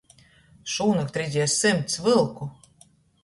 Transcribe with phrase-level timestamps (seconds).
[0.75, 2.47] Šūnakt redzieju symts vylku!